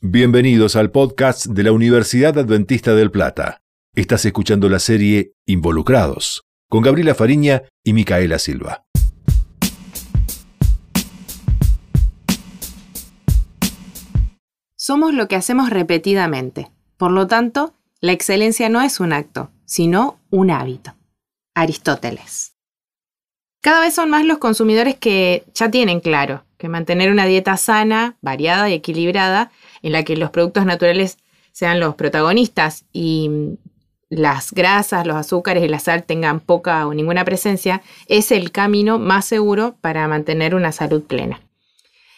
[0.00, 3.62] Bienvenidos al podcast de la Universidad Adventista del Plata.
[3.96, 8.84] Estás escuchando la serie Involucrados con Gabriela Fariña y Micaela Silva.
[14.76, 16.70] Somos lo que hacemos repetidamente.
[16.96, 20.94] Por lo tanto, la excelencia no es un acto, sino un hábito.
[21.56, 22.54] Aristóteles.
[23.60, 28.16] Cada vez son más los consumidores que ya tienen claro que mantener una dieta sana,
[28.20, 29.50] variada y equilibrada,
[29.82, 31.18] en la que los productos naturales
[31.52, 33.30] sean los protagonistas y
[34.10, 38.98] las grasas, los azúcares y la sal tengan poca o ninguna presencia, es el camino
[38.98, 41.40] más seguro para mantener una salud plena.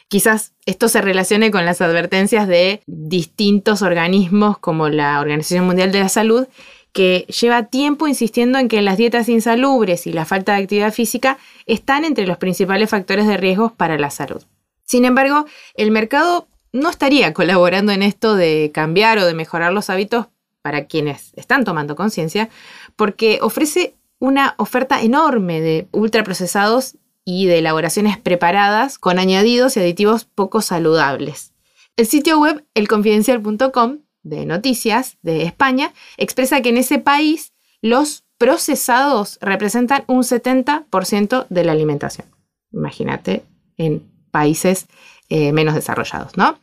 [0.08, 6.00] Quizás esto se relacione con las advertencias de distintos organismos como la Organización Mundial de
[6.00, 6.48] la Salud,
[6.92, 11.38] que lleva tiempo insistiendo en que las dietas insalubres y la falta de actividad física
[11.66, 14.42] están entre los principales factores de riesgo para la salud.
[14.84, 19.90] Sin embargo, el mercado no estaría colaborando en esto de cambiar o de mejorar los
[19.90, 20.26] hábitos
[20.62, 22.50] para quienes están tomando conciencia,
[22.96, 30.24] porque ofrece una oferta enorme de ultraprocesados y de elaboraciones preparadas con añadidos y aditivos
[30.24, 31.52] poco saludables.
[31.96, 39.38] El sitio web elconfidencial.com de noticias de España expresa que en ese país los procesados
[39.40, 42.26] representan un 70% de la alimentación.
[42.72, 43.44] Imagínate
[43.76, 44.86] en países
[45.30, 46.58] eh, menos desarrollados, ¿no?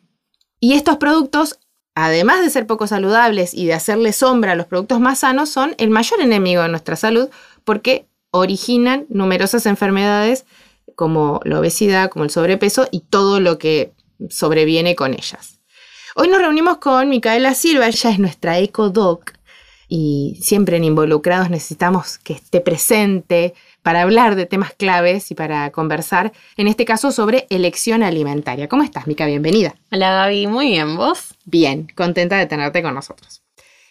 [0.59, 1.59] Y estos productos,
[1.95, 5.73] además de ser poco saludables y de hacerle sombra a los productos más sanos, son
[5.77, 7.29] el mayor enemigo de nuestra salud
[7.63, 10.45] porque originan numerosas enfermedades
[10.95, 13.93] como la obesidad, como el sobrepeso y todo lo que
[14.29, 15.59] sobreviene con ellas.
[16.15, 19.33] Hoy nos reunimos con Micaela Silva, ella es nuestra EcoDoc
[19.88, 23.53] y siempre en involucrados necesitamos que esté presente
[23.88, 28.67] para hablar de temas claves y para conversar, en este caso sobre elección alimentaria.
[28.67, 29.25] ¿Cómo estás, Mica?
[29.25, 29.75] Bienvenida.
[29.94, 30.47] Hola, Gaby.
[30.47, 31.35] Muy bien, ¿vos?
[31.45, 33.44] Bien, contenta de tenerte con nosotros.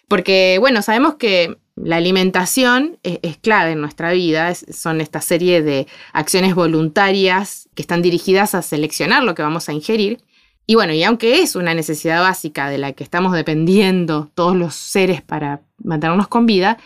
[0.07, 5.87] Porque, bueno, sabemos que la alimentación es, clave en nuestra vida, son esta serie de
[6.13, 10.21] acciones voluntarias que están dirigidas a seleccionar lo que vamos a ingerir
[10.67, 14.75] y bueno, y aunque es una necesidad básica de la que estamos dependiendo todos los
[14.75, 16.77] seres para mantenernos con vida,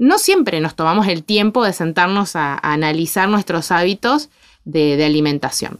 [0.00, 4.30] no siempre nos tomamos el tiempo de sentarnos a, analizar nuestros hábitos
[4.64, 5.78] de, alimentación.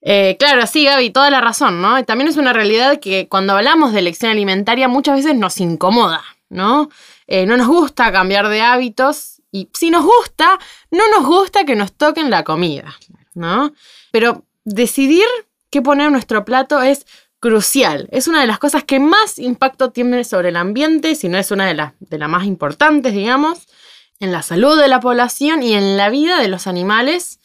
[0.00, 2.02] Eh, claro, sí, Gaby, toda la razón, ¿no?
[2.04, 6.88] También es una realidad que cuando hablamos de elección alimentaria muchas veces nos incomoda, ¿no?
[7.26, 10.58] Eh, no nos gusta cambiar de hábitos y si nos gusta,
[10.90, 12.96] no nos gusta que nos toquen la comida,
[13.34, 13.74] ¿no?
[14.12, 15.26] Pero decidir
[15.68, 17.04] qué poner en nuestro plato es
[17.40, 18.08] crucial.
[18.10, 21.50] Es una de las cosas que más impacto tiene sobre el ambiente, si no es
[21.50, 23.66] una de, las de las más importantes, digamos,
[24.20, 27.40] en la salud de la población y en la vida de los animales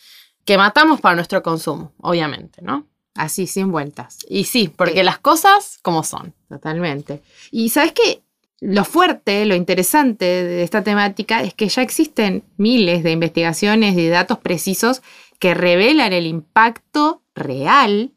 [0.45, 2.87] que matamos para nuestro consumo, obviamente, ¿no?
[3.15, 4.17] Así, sin vueltas.
[4.27, 6.33] Y sí, porque las cosas como son.
[6.49, 7.21] Totalmente.
[7.51, 8.23] Y sabes que
[8.59, 14.07] lo fuerte, lo interesante de esta temática es que ya existen miles de investigaciones y
[14.07, 15.03] datos precisos
[15.37, 18.12] que revelan el impacto real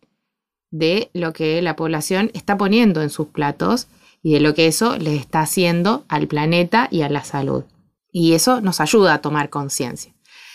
[0.79, 3.89] de lo que la población está poniendo en sus platos
[4.23, 7.65] y de lo que eso les está haciendo al planeta y a la salud.
[8.13, 10.13] Y eso nos ayuda a tomar conciencia.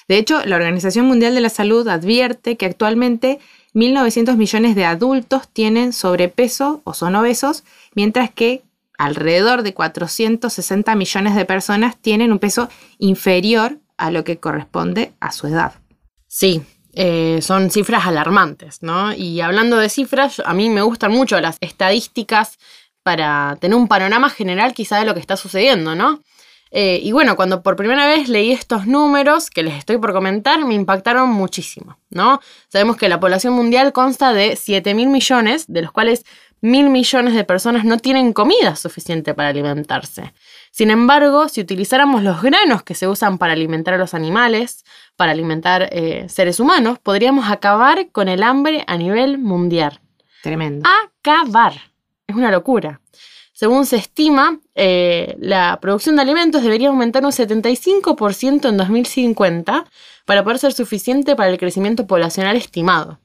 [0.08, 3.40] De hecho, la Organización Mundial de la Salud advierte que actualmente
[3.74, 7.64] 1.900 millones de adultos tienen sobrepeso o son obesos,
[7.96, 8.64] mientras que
[8.98, 15.32] alrededor de 460 millones de personas tienen un peso inferior a lo que corresponde a
[15.32, 15.74] su edad.
[16.28, 16.62] Sí,
[16.94, 19.14] eh, son cifras alarmantes, ¿no?
[19.14, 22.58] Y hablando de cifras, a mí me gustan mucho las estadísticas
[23.04, 26.22] para tener un panorama general quizá de lo que está sucediendo, ¿no?
[26.74, 30.64] Eh, y bueno, cuando por primera vez leí estos números que les estoy por comentar,
[30.64, 32.40] me impactaron muchísimo, ¿no?
[32.70, 36.24] Sabemos que la población mundial consta de 7 mil millones, de los cuales
[36.62, 40.34] mil millones de personas no tienen comida suficiente para alimentarse.
[40.72, 44.86] Sin embargo, si utilizáramos los granos que se usan para alimentar a los animales,
[45.18, 50.00] para alimentar eh, seres humanos, podríamos acabar con el hambre a nivel mundial.
[50.42, 50.90] Tremendo.
[50.90, 51.74] Acabar.
[52.26, 53.02] Es una locura.
[53.52, 59.86] Según se estima, eh, la producción de alimentos debería aumentar un 75% en 2050
[60.26, 63.20] para poder ser suficiente para el crecimiento poblacional estimado.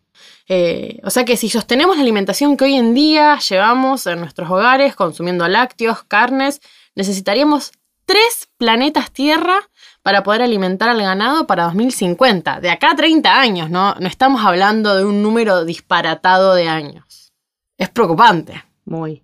[0.48, 4.50] Eh, o sea que si sostenemos la alimentación que hoy en día llevamos en nuestros
[4.50, 6.60] hogares, consumiendo lácteos, carnes,
[6.96, 7.72] necesitaríamos
[8.06, 9.68] tres planetas Tierra
[10.02, 12.60] para poder alimentar al ganado para 2050.
[12.60, 13.94] De acá a 30 años, ¿no?
[13.96, 17.32] No estamos hablando de un número disparatado de años.
[17.76, 18.64] Es preocupante.
[18.84, 19.22] Muy.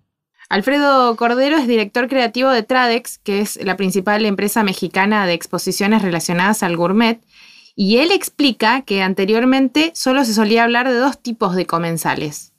[0.49, 6.03] Alfredo Cordero es director creativo de Tradex, que es la principal empresa mexicana de exposiciones
[6.03, 7.23] relacionadas al gourmet,
[7.75, 12.53] y él explica que anteriormente solo se solía hablar de dos tipos de comensales,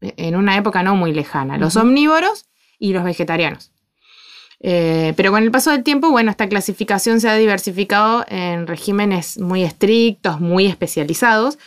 [0.00, 2.46] en una época no muy lejana, los omnívoros
[2.78, 3.71] y los vegetarianos.
[4.62, 9.38] Eh, pero con el paso del tiempo, bueno, esta clasificación se ha diversificado en regímenes
[9.38, 11.58] muy estrictos, muy especializados.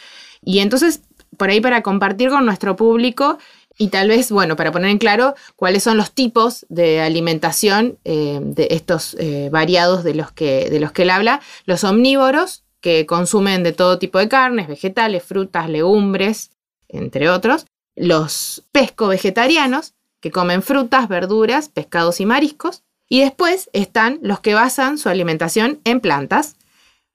[0.44, 1.02] Y entonces,
[1.38, 3.38] por ahí para compartir con nuestro público
[3.78, 8.40] y tal vez, bueno, para poner en claro cuáles son los tipos de alimentación eh,
[8.42, 13.06] de estos eh, variados de los, que, de los que él habla, los omnívoros, que
[13.06, 16.52] consumen de todo tipo de carnes, vegetales, frutas, legumbres,
[16.88, 17.66] entre otros,
[17.96, 19.95] los pesco-vegetarianos,
[20.26, 25.82] que comen frutas, verduras, pescados y mariscos, y después están los que basan su alimentación
[25.84, 26.56] en plantas,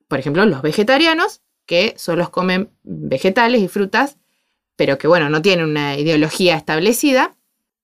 [0.06, 4.16] por ejemplo, los vegetarianos, que solo comen vegetales y frutas
[4.76, 7.34] pero que bueno, no tiene una ideología establecida.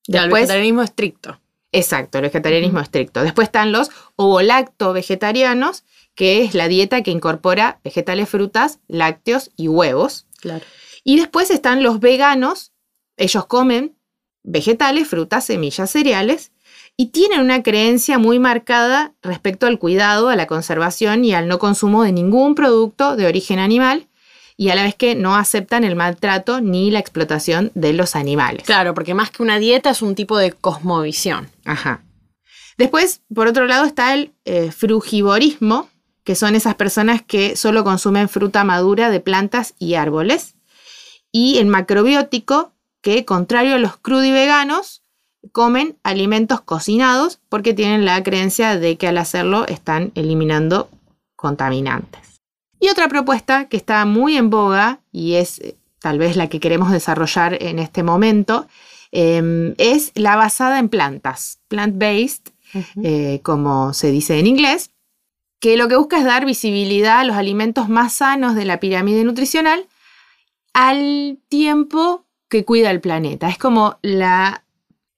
[0.07, 1.41] el vegetarianismo estricto.
[1.73, 3.25] Exacto, el vegetarianismo estricto.
[3.25, 5.83] Después están los ovolacto-vegetarianos,
[6.15, 10.27] que es la dieta que incorpora vegetales, frutas, lácteos y huevos.
[10.41, 10.65] Claro.
[11.03, 12.73] Y después están los veganos,
[13.17, 13.96] ellos comen
[14.47, 16.53] vegetales, frutas, semillas, cereales,
[16.97, 21.59] y tienen una creencia muy marcada respecto al cuidado, a la conservación y al no
[21.59, 24.07] consumo de ningún producto de origen animal,
[24.57, 28.63] y a la vez que no aceptan el maltrato ni la explotación de los animales.
[28.65, 31.51] Claro, porque más que una dieta es un tipo de cosmovisión.
[31.67, 32.03] Ajá.
[32.79, 35.91] Después, por otro lado, está el eh, frugivorismo,
[36.25, 40.55] que son esas personas que solo consumen fruta madura de plantas y árboles.
[41.31, 42.73] Y el macrobiótico,
[43.07, 45.05] que contrario a los crudiveganos,
[45.53, 50.91] comen alimentos cocinados porque tienen la creencia de que al hacerlo están eliminando
[51.37, 52.41] contaminantes.
[52.81, 56.59] Y otra propuesta que está muy en boga y es eh, tal vez la que
[56.59, 58.67] queremos desarrollar en este momento,
[59.13, 62.51] em, es la basada en plantas, plant-based,
[63.05, 64.91] eh, como se dice en inglés,
[65.61, 69.23] que lo que busca es dar visibilidad a los alimentos más sanos de la pirámide
[69.23, 69.87] nutricional
[70.73, 73.49] al tiempo que cuida el planeta.
[73.49, 74.63] Es como la...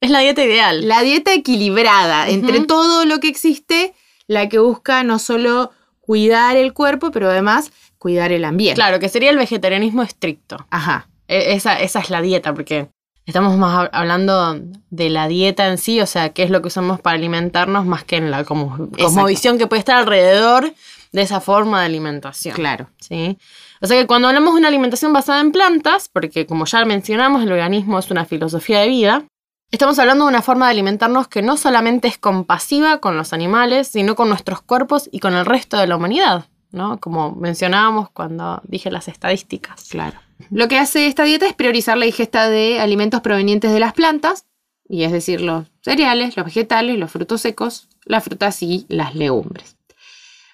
[0.01, 0.87] Es la dieta ideal.
[0.87, 3.93] La dieta equilibrada entre todo lo que existe,
[4.27, 8.75] la que busca no solo cuidar el cuerpo, pero además cuidar el ambiente.
[8.75, 10.65] Claro, que sería el vegetarianismo estricto.
[10.69, 11.09] Ajá.
[11.27, 12.87] E, esa, esa es la dieta, porque
[13.25, 14.59] estamos más hablando
[14.89, 18.03] de la dieta en sí, o sea, qué es lo que usamos para alimentarnos, más
[18.03, 18.89] que en la como,
[19.27, 20.73] visión que puede estar alrededor
[21.11, 22.55] de esa forma de alimentación.
[22.55, 22.89] Claro.
[22.99, 23.37] ¿sí?
[23.81, 27.43] O sea que cuando hablamos de una alimentación basada en plantas, porque como ya mencionamos,
[27.43, 29.25] el organismo es una filosofía de vida,
[29.71, 33.87] Estamos hablando de una forma de alimentarnos que no solamente es compasiva con los animales,
[33.87, 36.99] sino con nuestros cuerpos y con el resto de la humanidad, ¿no?
[36.99, 39.89] Como mencionábamos cuando dije las estadísticas.
[39.89, 40.17] Claro.
[40.49, 44.47] Lo que hace esta dieta es priorizar la ingesta de alimentos provenientes de las plantas,
[44.87, 49.77] y es decir, los cereales, los vegetales, los frutos secos, las frutas y las legumbres.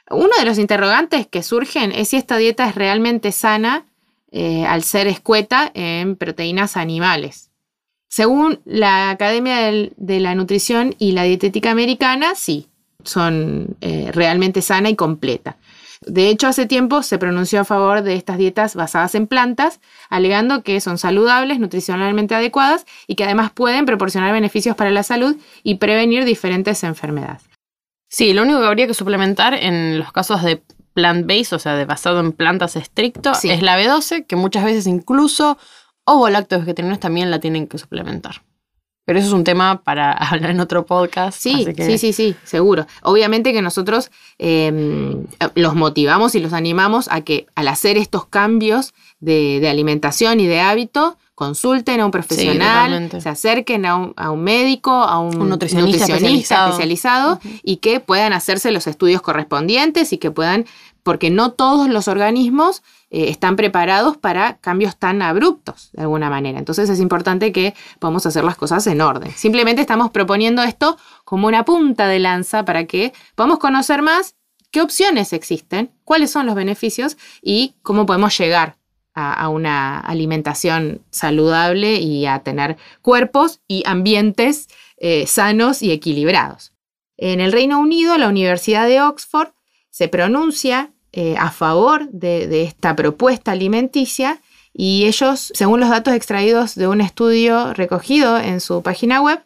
[0.09, 3.85] Uno de los interrogantes que surgen es si esta dieta es realmente sana
[4.31, 7.51] eh, al ser escueta en proteínas animales.
[8.07, 12.67] Según la Academia de la Nutrición y la Dietética Americana, sí,
[13.03, 15.57] son eh, realmente sana y completa.
[16.05, 19.79] De hecho, hace tiempo se pronunció a favor de estas dietas basadas en plantas,
[20.09, 25.35] alegando que son saludables, nutricionalmente adecuadas y que además pueden proporcionar beneficios para la salud
[25.63, 27.54] y prevenir diferentes enfermedades.
[28.07, 30.63] Sí, lo único que habría que suplementar en los casos de
[30.93, 35.57] plant-based, o sea, de basado en plantas estricto, es la B12, que muchas veces incluso
[36.05, 38.43] o lácteos vegetarianos también la tienen que suplementar.
[39.05, 41.39] Pero eso es un tema para hablar en otro podcast.
[41.39, 42.88] Sí, sí, sí, sí, seguro.
[43.03, 48.93] Obviamente que nosotros em, los motivamos y los animamos a que al hacer estos cambios
[49.19, 55.19] de, alimentación y de hábito, consulten a un profesional, se acerquen a un, médico, a
[55.19, 60.65] un, nutricionista, especializado, y que puedan hacerse los estudios correspondientes y que puedan,
[61.03, 62.83] porque no todos los organismos
[63.15, 66.60] eh, están preparados para cambios tan abruptos, de alguna manera.
[66.60, 69.31] Entonces es importante que podamos hacer las cosas en orden.
[69.31, 74.36] Simplemente estamos proponiendo esto como una punta de lanza para que podamos conocer más
[74.69, 78.75] qué opciones existen, cuáles son los beneficios y cómo podemos llegar
[79.13, 84.67] a, una alimentación saludable y a tener cuerpos y ambientes
[84.98, 86.74] eh, sanos y equilibrados.
[87.15, 89.53] En el Reino Unido, la Universidad de Oxford
[89.89, 94.41] se pronuncia eh, a favor de, esta propuesta alimenticia
[94.74, 99.41] y ellos, según los datos extraídos de un estudio recogido en su página web,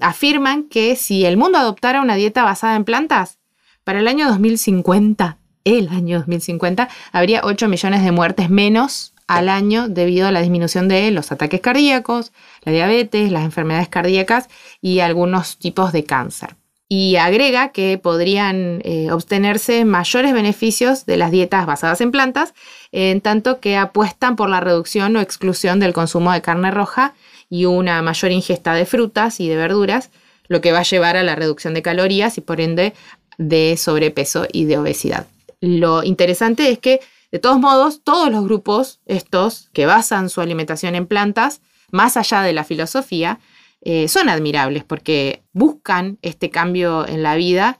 [0.00, 3.38] afirman que si el mundo adoptara una dieta basada en plantas,
[3.84, 9.88] para el año 2050, el año 2050, habría 8 millones de muertes menos al año
[9.88, 14.48] debido a la disminución de los ataques cardíacos, la diabetes, las enfermedades cardíacas
[14.80, 16.56] y algunos tipos de cáncer
[16.88, 22.52] y agrega que podrían eh, obtenerse mayores beneficios de las dietas basadas en plantas,
[22.90, 27.14] en tanto que apuestan por la reducción o exclusión del consumo de carne roja
[27.48, 30.10] y una mayor ingesta de frutas y de verduras,
[30.48, 32.92] lo que va a llevar a la reducción de calorías y por ende
[33.38, 35.26] de sobrepeso y de obesidad.
[35.60, 40.94] Lo interesante es que, de todos modos, todos los grupos estos que basan su alimentación
[40.94, 41.60] en plantas,
[41.90, 43.38] más allá de la filosofía,
[43.82, 47.78] eh, son admirables porque buscan este cambio en la vida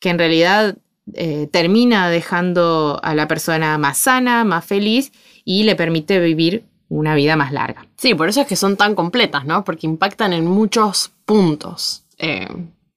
[0.00, 0.76] que en realidad
[1.14, 5.12] eh, termina dejando a la persona más sana, más feliz
[5.44, 7.86] y le permite vivir una vida más larga.
[7.96, 9.64] Sí, por eso es que son tan completas, ¿no?
[9.64, 12.04] Porque impactan en muchos puntos.
[12.18, 12.48] Eh,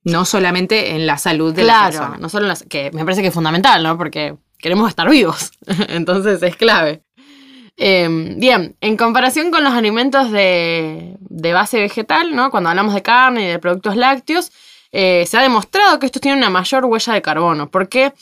[0.04, 2.18] no solamente en la salud de la persona.
[2.18, 3.98] no solo en las, que me parece que es fundamental, ¿no?
[3.98, 5.52] Porque queremos estar vivos,
[5.90, 7.04] entonces es clave.
[7.82, 11.16] Em, bien, en comparación con los alimentos de,
[11.54, 12.30] base vegetal.
[12.52, 14.52] Cuando hablamos de carne y de productos lácteos,
[14.92, 17.72] eh, se ha demostrado que estos tienen una mayor huella de carbono.
[17.72, 18.14] ¿Por qué?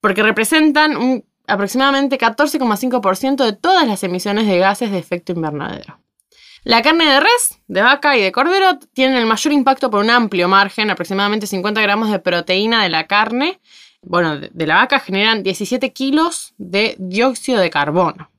[0.00, 5.98] Porque representan aproximadamente 14,5% de todas las emisiones de gases de efecto invernadero.
[6.64, 10.08] La carne de res, de vaca y de cordero tienen el mayor impacto por un
[10.08, 13.60] amplio margen, aproximadamente 50 gramos de proteína de la carne.
[14.00, 18.31] Bueno, de la vaca generan 17 kilos de dióxido de carbono.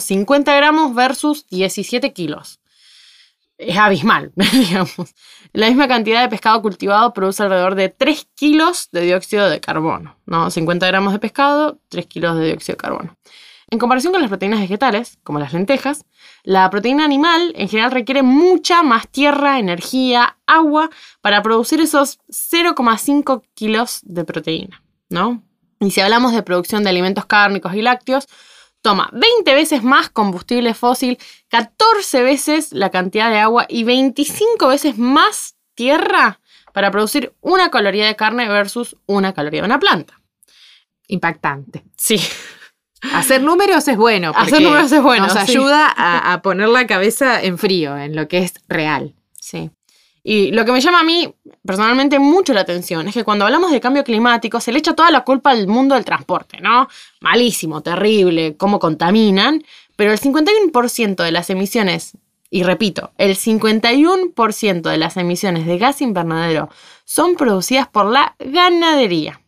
[0.00, 2.60] 50 gramos versus 17 kilos.
[3.58, 5.14] Es abismal, digamos.
[5.52, 10.16] La misma cantidad de pescado cultivado produce alrededor de 3 kilos de dióxido de carbono.
[10.26, 10.50] ¿no?
[10.50, 13.16] 50 gramos de pescado, 3 kilos de dióxido de carbono.
[13.68, 16.04] En comparación con las proteínas vegetales, como las lentejas,
[16.44, 20.88] la proteína animal en general requiere mucha más tierra, energía, agua
[21.20, 25.42] para producir esos 0,5 kilos de proteína, ¿no?
[25.80, 28.28] Y si hablamos de producción de alimentos cárnicos y lácteos,
[28.86, 34.96] toma 20 veces más combustible fósil, 14 veces la cantidad de agua y 25 veces
[34.96, 36.38] más tierra
[36.72, 40.20] para producir una caloría de carne versus una caloría de una planta.
[41.08, 41.82] Impactante.
[41.96, 42.20] Sí.
[43.12, 44.32] Hacer números es bueno.
[44.36, 45.26] Hacer números es bueno.
[45.26, 49.16] Nos ayuda a, a, poner la cabeza en frío, en lo que es real.
[49.32, 49.72] Sí.
[50.28, 51.32] Y lo que me llama a mí
[51.64, 55.12] personalmente mucho la atención es que cuando hablamos de cambio climático se le echa toda
[55.12, 56.88] la culpa al mundo del transporte, ¿no?
[57.20, 59.62] Malísimo, terrible, cómo contaminan,
[59.94, 62.18] pero el 51% de las emisiones,
[62.50, 66.70] y repito, el 51% de las emisiones de gas invernadero
[67.04, 69.40] son producidas por la ganadería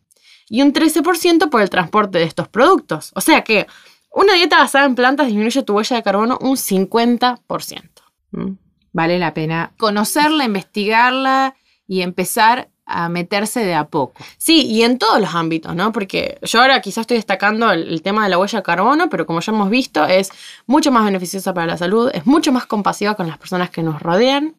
[0.48, 3.10] y un 13% por el transporte de estos productos.
[3.16, 3.66] O sea que
[4.12, 8.60] una dieta basada en plantas disminuye tu huella de carbono un 50%
[8.98, 11.54] vale la pena conocerla, investigarla
[11.86, 14.20] y empezar a meterse de a poco.
[14.38, 15.92] Sí, y en todos los ámbitos, ¿no?
[15.92, 19.38] Porque yo ahora quizás estoy destacando el, tema de la huella de carbono, pero como
[19.38, 20.32] ya hemos visto, es
[20.66, 24.02] mucho más beneficiosa para la salud, es mucho más compasiva con las personas que nos
[24.02, 24.56] rodean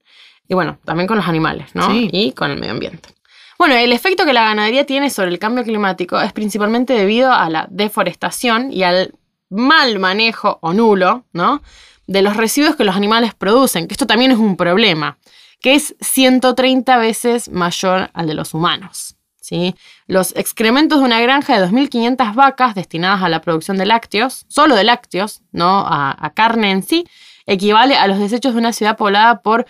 [0.48, 1.94] y bueno, también con los animales, ¿no?
[1.94, 3.10] Y con el medio ambiente.
[3.58, 7.50] Bueno, el efecto que la ganadería tiene sobre el cambio climático es principalmente debido a
[7.50, 9.16] la deforestación y al
[9.50, 11.62] mal manejo o nulo, ¿no?
[12.10, 15.20] de los residuos que los animales producen, que esto también es un problema,
[15.62, 19.16] que es 130 veces mayor al de los humanos.
[19.40, 19.76] ¿sí?
[20.08, 24.74] Los excrementos de una granja de 2.500 vacas destinadas a la producción de lácteos, solo
[24.74, 27.06] de lácteos, no a, carne en sí,
[27.46, 29.68] equivale a los desechos de una ciudad poblada por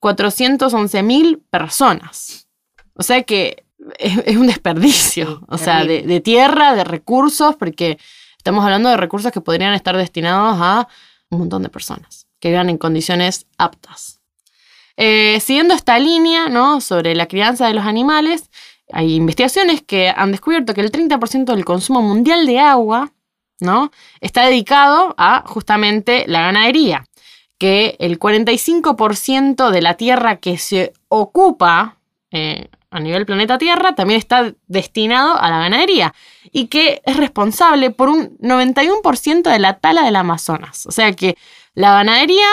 [0.00, 2.46] 411.000 personas.
[2.92, 3.64] O sea que
[3.98, 7.98] es, un desperdicio, o sea, de, de tierra, de recursos, porque
[8.44, 10.86] estamos hablando de recursos que podrían estar destinados a
[11.30, 14.20] un montón de personas que vivan en condiciones aptas.
[14.98, 16.82] Eh, siguiendo esta línea ¿no?
[16.82, 18.50] sobre la crianza de los animales,
[18.92, 23.14] hay investigaciones que han descubierto que el 30% del consumo mundial de agua
[23.60, 23.90] ¿no?
[24.20, 27.06] está dedicado a justamente la ganadería,
[27.56, 31.96] que el 45% de la tierra que se ocupa
[32.30, 36.14] eh, a nivel planeta Tierra también está destinado a la ganadería
[36.52, 40.86] y que es responsable por un 91% de la tala del Amazonas.
[40.86, 41.36] O sea que
[41.74, 42.46] la ganadería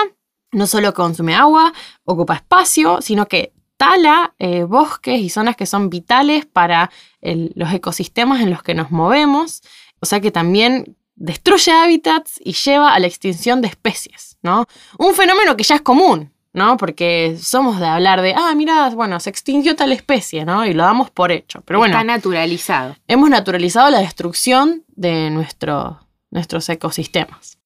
[0.51, 1.71] no solo consume agua,
[2.05, 6.89] ocupa espacio, sino que tala eh, bosques y zonas que son vitales para
[7.21, 9.61] los ecosistemas en los que nos movemos.
[9.99, 14.65] O sea que también destruye hábitats y lleva a la extinción de especies, ¿no?
[14.97, 16.77] Un fenómeno que ya es común, ¿no?
[16.77, 20.65] Porque somos de hablar de, ah, mira, bueno, se extinguió tal especie, ¿no?
[20.65, 21.61] Y lo damos por hecho.
[21.65, 21.93] Pero bueno.
[21.93, 22.95] Está naturalizado.
[23.07, 27.57] Hemos naturalizado la destrucción de nuestros ecosistemas.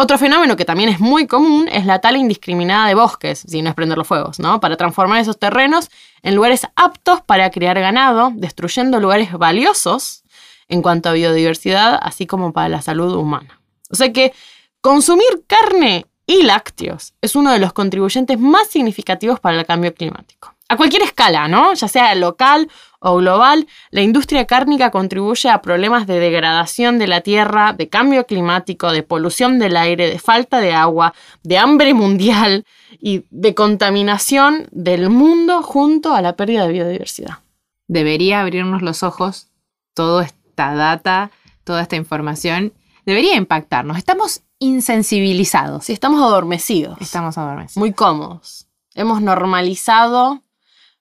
[0.00, 3.70] Otro fenómeno que también es muy común es la tala indiscriminada de bosques, si no
[3.70, 4.60] es prender los fuegos, ¿no?
[4.60, 5.90] Para transformar esos terrenos
[6.22, 10.22] en lugares aptos para criar ganado, destruyendo lugares valiosos
[10.68, 13.60] en cuanto a biodiversidad, así como para la salud humana.
[13.90, 14.32] O sea que
[14.80, 20.54] consumir carne y lácteos es uno de los contribuyentes más significativos para el cambio climático.
[20.68, 21.72] A cualquier escala, ¿no?
[21.72, 22.68] Ya sea local
[23.00, 28.26] o global, la industria cárnica contribuye a problemas de degradación de la tierra, de cambio
[28.26, 32.66] climático, de polución del aire, de falta de agua, de hambre mundial
[33.00, 37.38] y de contaminación del mundo junto a la pérdida de biodiversidad.
[37.86, 39.48] Debería abrirnos los ojos
[39.94, 41.30] toda esta data,
[41.64, 42.74] toda esta información.
[43.06, 43.96] Debería impactarnos.
[43.96, 45.84] Estamos insensibilizados.
[45.84, 46.98] Si estamos adormecidos.
[47.00, 47.76] Estamos adormecidos.
[47.76, 48.66] Muy cómodos.
[48.94, 50.42] Hemos normalizado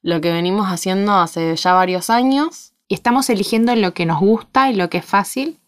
[0.02, 2.74] lo que venimos haciendo hace ya varios años.
[2.88, 5.60] Y estamos eligiendo lo que nos gusta y lo que es fácil.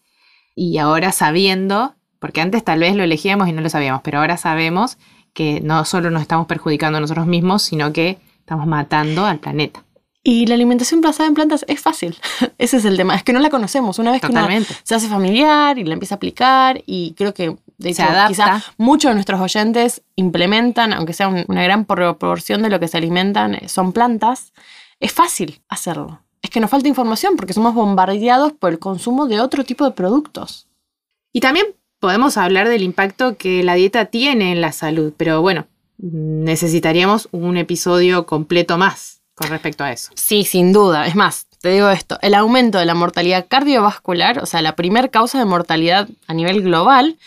[0.55, 4.37] Y ahora sabiendo, porque antes tal vez lo elegíamos y no lo sabíamos, pero ahora
[4.37, 4.97] sabemos
[5.33, 9.83] que no solo nos estamos perjudicando a nosotros mismos, sino que estamos matando al planeta.
[10.23, 12.17] Y la alimentación basada en plantas es fácil.
[12.57, 13.15] Ese es el tema.
[13.15, 13.99] Es que no la conocemos.
[13.99, 17.91] Una vez que se hace familiar y la empieza a aplicar, y creo que de
[17.91, 22.89] hecho, quizá muchos de nuestros oyentes implementan, aunque sea una gran proporción de lo que
[22.89, 24.51] se alimentan eh, son plantas,
[24.99, 26.21] es fácil hacerlo.
[26.41, 29.91] Es que nos falta información porque somos bombardeados por el consumo de otro tipo de
[29.91, 30.67] productos.
[31.31, 31.67] Y también
[31.99, 35.67] podemos hablar del impacto que la dieta tiene en la salud, pero bueno,
[35.97, 40.11] necesitaríamos un episodio completo más con respecto a eso.
[40.15, 41.07] Sí, sin duda.
[41.07, 45.11] Es más, te digo esto, el aumento de la mortalidad cardiovascular, o sea, la primer
[45.11, 47.17] causa de mortalidad a nivel global,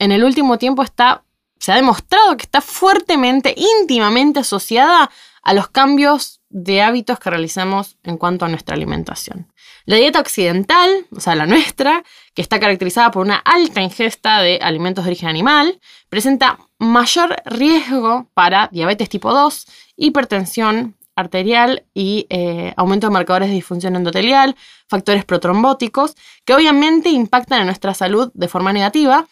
[0.00, 1.22] en el último tiempo está,
[1.60, 5.10] se ha demostrado que está fuertemente, íntimamente asociada
[5.42, 9.52] a los cambios de hábitos que realizamos en cuanto a nuestra alimentación.
[9.84, 12.02] La dieta occidental, o sea, la nuestra,
[12.34, 18.28] que está caracterizada por una alta ingesta de alimentos de origen animal, presenta mayor riesgo
[18.32, 19.66] para diabetes tipo 2,
[19.96, 24.56] hipertensión arterial y eh, aumento de marcadores de disfunción endotelial,
[24.88, 26.14] factores protrombóticos,
[26.46, 29.26] que obviamente impactan en nuestra salud de forma negativa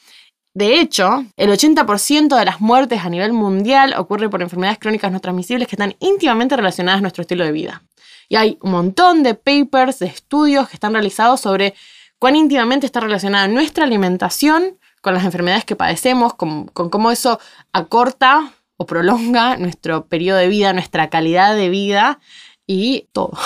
[0.58, 5.20] de hecho, el 80% de las muertes a nivel mundial ocurre por enfermedades crónicas no
[5.20, 7.84] transmisibles que están íntimamente relacionadas a nuestro estilo de vida.
[8.28, 11.74] Y hay un montón de papers, de estudios que están realizados sobre
[12.18, 17.38] cuán íntimamente está relacionada nuestra alimentación con las enfermedades que padecemos, con, cómo eso
[17.72, 22.18] acorta o prolonga nuestro periodo de vida, nuestra calidad de vida
[22.66, 23.38] y todo.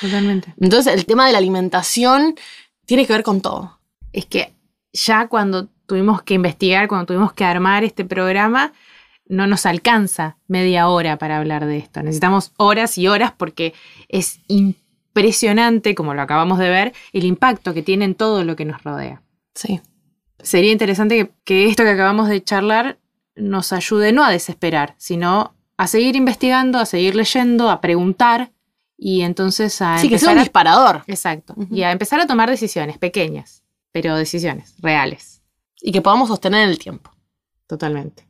[0.00, 0.54] Totalmente.
[0.58, 2.36] Entonces, el tema de la alimentación
[2.86, 3.78] tiene que ver con todo.
[4.14, 4.54] Es que
[4.94, 8.72] ya cuando tuvimos que investigar, cuando tuvimos que armar este programa,
[9.26, 12.02] no nos alcanza media hora para hablar de esto.
[12.02, 13.74] Necesitamos horas y horas porque
[14.08, 18.64] es impresionante, como lo acabamos de ver, el impacto que tiene en todo lo que
[18.64, 19.20] nos rodea.
[19.54, 19.82] Sí.
[20.38, 22.98] Sería interesante que, esto que acabamos de charlar
[23.36, 28.50] nos ayude no a desesperar, sino a seguir investigando, a seguir leyendo, a preguntar
[28.96, 29.98] y entonces a...
[29.98, 31.04] Sí, que sea un disparador.
[31.06, 31.54] Exacto.
[31.70, 35.31] Y a empezar a tomar decisiones pequeñas, pero decisiones reales
[35.82, 37.10] y que podamos sostener el tiempo.
[37.66, 38.26] Totalmente.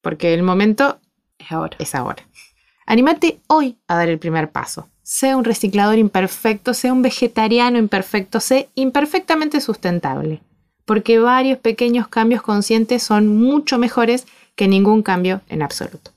[0.00, 0.98] Porque el momento
[1.38, 1.76] es ahora.
[1.78, 2.26] Es ahora.
[2.86, 4.88] Anímate hoy a dar el primer paso.
[5.02, 10.40] Sea un reciclador imperfecto, sea un vegetariano imperfecto, sea imperfectamente sustentable.
[10.84, 16.12] Porque varios pequeños cambios conscientes son mucho mejores que ningún cambio en absoluto.